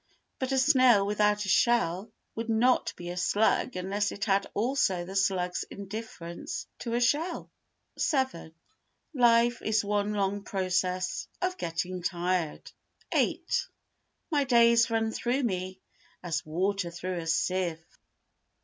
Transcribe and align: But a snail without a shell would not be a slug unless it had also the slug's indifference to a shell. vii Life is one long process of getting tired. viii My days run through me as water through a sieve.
But 0.39 0.51
a 0.51 0.57
snail 0.57 1.05
without 1.05 1.45
a 1.45 1.47
shell 1.47 2.11
would 2.33 2.49
not 2.49 2.91
be 2.95 3.09
a 3.09 3.17
slug 3.17 3.75
unless 3.75 4.11
it 4.11 4.25
had 4.25 4.47
also 4.55 5.05
the 5.05 5.15
slug's 5.15 5.61
indifference 5.69 6.65
to 6.79 6.95
a 6.95 6.99
shell. 6.99 7.51
vii 8.11 8.51
Life 9.13 9.61
is 9.61 9.85
one 9.85 10.13
long 10.13 10.41
process 10.41 11.27
of 11.39 11.55
getting 11.59 12.01
tired. 12.01 12.71
viii 13.13 13.45
My 14.31 14.43
days 14.43 14.89
run 14.89 15.11
through 15.11 15.43
me 15.43 15.79
as 16.23 16.43
water 16.43 16.89
through 16.89 17.19
a 17.19 17.27
sieve. 17.27 17.85